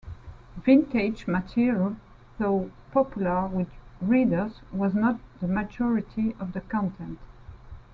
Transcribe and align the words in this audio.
Vintage 0.65 1.27
material, 1.27 1.95
though 2.39 2.71
popular 2.91 3.45
with 3.45 3.67
readers, 4.01 4.61
was 4.71 4.95
not 4.95 5.19
the 5.41 5.47
majority 5.47 6.35
of 6.39 6.53
the 6.53 6.61
content. 6.61 7.19